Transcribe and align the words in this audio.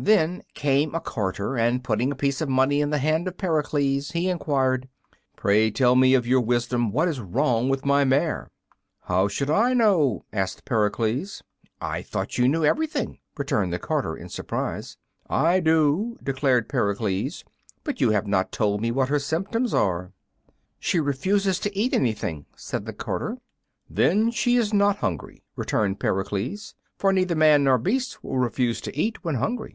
Then 0.00 0.44
came 0.54 0.94
a 0.94 1.00
carter, 1.00 1.56
and 1.56 1.82
putting 1.82 2.12
a 2.12 2.14
piece 2.14 2.40
of 2.40 2.48
money 2.48 2.80
in 2.80 2.90
the 2.90 2.98
hand 2.98 3.26
of 3.26 3.36
Pericles, 3.36 4.12
he 4.12 4.28
enquired, 4.28 4.88
"Pray 5.34 5.72
tell 5.72 5.96
me 5.96 6.14
of 6.14 6.24
your 6.24 6.40
wisdom 6.40 6.92
what 6.92 7.08
is 7.08 7.18
wrong 7.18 7.68
with 7.68 7.84
my 7.84 8.04
mare?" 8.04 8.48
"How 9.06 9.26
should 9.26 9.50
I 9.50 9.74
know?" 9.74 10.24
asked 10.32 10.64
Pericles. 10.64 11.42
"I 11.80 12.02
thought 12.02 12.38
you 12.38 12.46
knew 12.46 12.64
everything," 12.64 13.18
returned 13.36 13.72
the 13.72 13.80
carter, 13.80 14.14
in 14.16 14.28
surprise. 14.28 14.96
"I 15.28 15.58
do," 15.58 16.16
declared 16.22 16.68
Pericles; 16.68 17.42
"but 17.82 18.00
you 18.00 18.10
have 18.10 18.28
not 18.28 18.52
told 18.52 18.80
me 18.80 18.92
what 18.92 19.08
her 19.08 19.18
symptoms 19.18 19.74
are." 19.74 20.12
"She 20.78 21.00
refuses 21.00 21.58
to 21.58 21.76
eat 21.76 21.92
anything," 21.92 22.46
said 22.54 22.86
the 22.86 22.92
carter. 22.92 23.36
"Then 23.90 24.30
she 24.30 24.54
is 24.54 24.72
not 24.72 24.98
hungry," 24.98 25.42
returned 25.56 25.98
Pericles; 25.98 26.76
"for 26.96 27.12
neither 27.12 27.34
man 27.34 27.64
nor 27.64 27.78
beast 27.78 28.22
will 28.22 28.38
refuse 28.38 28.80
to 28.82 28.96
eat 28.96 29.24
when 29.24 29.34
hungry." 29.34 29.74